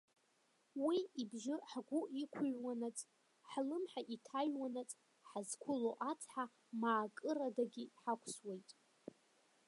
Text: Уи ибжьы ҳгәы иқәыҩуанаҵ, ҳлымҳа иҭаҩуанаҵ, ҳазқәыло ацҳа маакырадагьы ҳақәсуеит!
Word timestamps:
Уи 0.85 0.97
ибжьы 1.21 1.55
ҳгәы 1.69 1.99
иқәыҩуанаҵ, 2.23 2.97
ҳлымҳа 3.49 4.01
иҭаҩуанаҵ, 4.13 4.91
ҳазқәыло 5.29 5.91
ацҳа 6.11 6.43
маакырадагьы 6.81 7.83
ҳақәсуеит! 8.01 8.69